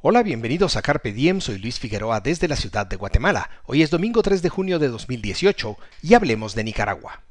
[0.00, 3.50] Hola, bienvenidos a Carpe Diem, soy Luis Figueroa desde la ciudad de Guatemala.
[3.66, 7.24] Hoy es domingo 3 de junio de 2018 y hablemos de Nicaragua.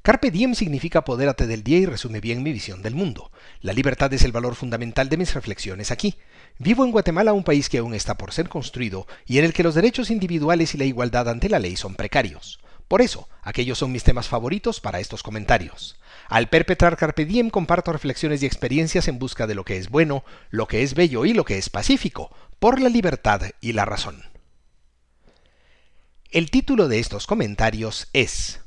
[0.00, 3.30] Carpe diem significa apodérate del día y resume bien mi visión del mundo.
[3.60, 6.16] La libertad es el valor fundamental de mis reflexiones aquí.
[6.58, 9.64] Vivo en Guatemala, un país que aún está por ser construido y en el que
[9.64, 12.58] los derechos individuales y la igualdad ante la ley son precarios.
[12.88, 15.98] Por eso, aquellos son mis temas favoritos para estos comentarios.
[16.28, 20.24] Al perpetrar Carpe Diem comparto reflexiones y experiencias en busca de lo que es bueno,
[20.50, 24.22] lo que es bello y lo que es pacífico, por la libertad y la razón.
[26.30, 28.60] El título de estos comentarios es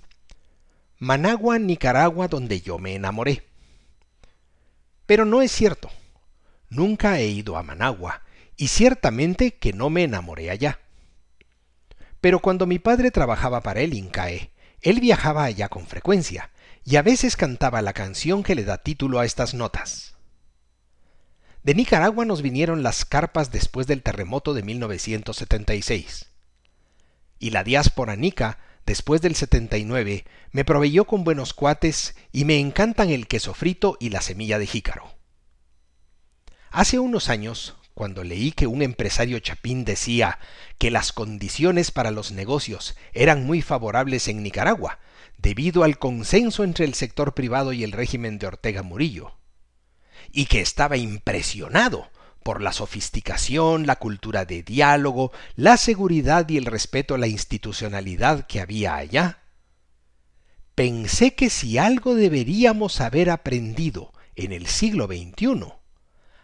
[1.00, 3.44] Managua, Nicaragua, donde yo me enamoré.
[5.06, 5.90] Pero no es cierto.
[6.70, 8.24] Nunca he ido a Managua,
[8.56, 10.80] y ciertamente que no me enamoré allá.
[12.22, 16.52] Pero cuando mi padre trabajaba para el INCAE, él viajaba allá con frecuencia,
[16.84, 20.16] y a veces cantaba la canción que le da título a estas notas.
[21.64, 26.32] De Nicaragua nos vinieron las carpas después del terremoto de 1976.
[27.40, 33.10] Y la diáspora nica, después del 79, me proveyó con buenos cuates y me encantan
[33.10, 35.18] el queso frito y la semilla de jícaro.
[36.72, 40.38] Hace unos años, cuando leí que un empresario chapín decía
[40.78, 45.00] que las condiciones para los negocios eran muy favorables en Nicaragua,
[45.40, 49.40] debido al consenso entre el sector privado y el régimen de Ortega Murillo,
[50.32, 52.12] y que estaba impresionado
[52.44, 58.46] por la sofisticación, la cultura de diálogo, la seguridad y el respeto a la institucionalidad
[58.46, 59.40] que había allá.
[60.76, 65.77] Pensé que si algo deberíamos haber aprendido en el siglo XXI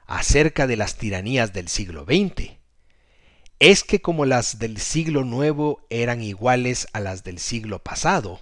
[0.06, 2.58] acerca de las tiranías del siglo XX,
[3.60, 8.42] es que como las del siglo nuevo eran iguales a las del siglo pasado,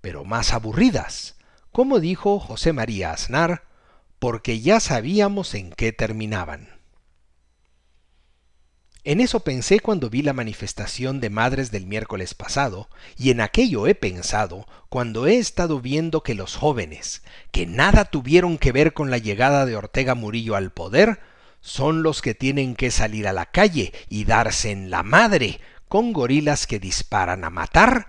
[0.00, 1.36] pero más aburridas,
[1.72, 3.64] como dijo José María Aznar,
[4.18, 6.75] porque ya sabíamos en qué terminaban.
[9.06, 13.86] En eso pensé cuando vi la manifestación de madres del miércoles pasado, y en aquello
[13.86, 17.22] he pensado cuando he estado viendo que los jóvenes,
[17.52, 21.20] que nada tuvieron que ver con la llegada de Ortega Murillo al poder,
[21.60, 26.12] son los que tienen que salir a la calle y darse en la madre con
[26.12, 28.08] gorilas que disparan a matar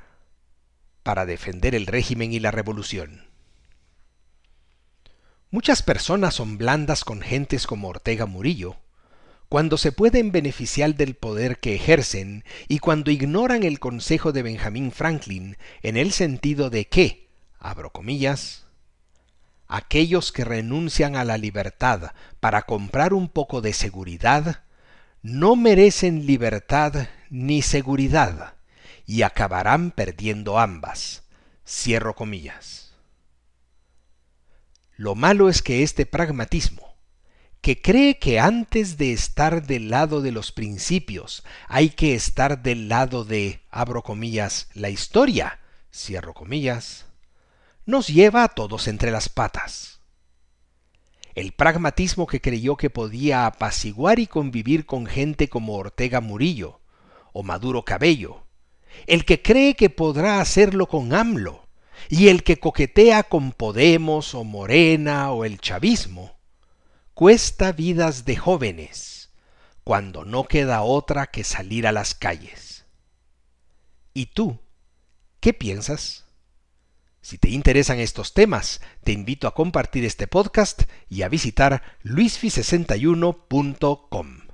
[1.03, 3.27] para defender el régimen y la revolución.
[5.51, 8.77] Muchas personas son blandas con gentes como Ortega Murillo,
[9.49, 14.91] cuando se pueden beneficiar del poder que ejercen y cuando ignoran el consejo de Benjamin
[14.91, 18.65] Franklin en el sentido de que, abro comillas,
[19.67, 24.63] aquellos que renuncian a la libertad para comprar un poco de seguridad,
[25.21, 28.55] no merecen libertad ni seguridad,
[29.05, 31.23] y acabarán perdiendo ambas.
[31.65, 32.93] Cierro comillas.
[34.95, 36.96] Lo malo es que este pragmatismo,
[37.61, 42.87] que cree que antes de estar del lado de los principios hay que estar del
[42.87, 45.59] lado de, abro comillas, la historia,
[45.93, 47.05] cierro comillas,
[47.85, 49.99] nos lleva a todos entre las patas.
[51.35, 56.81] El pragmatismo que creyó que podía apaciguar y convivir con gente como Ortega Murillo
[57.31, 58.45] o Maduro Cabello,
[59.05, 61.67] el que cree que podrá hacerlo con AMLO,
[62.09, 66.36] y el que coquetea con Podemos o Morena o el chavismo,
[67.17, 69.31] cuesta vidas de jóvenes,
[69.83, 72.85] cuando no queda otra que salir a las calles.
[74.13, 74.59] ¿Y tú?
[75.39, 76.25] ¿Qué piensas?
[77.21, 84.46] Si te interesan estos temas, te invito a compartir este podcast y a visitar luisfi61.com.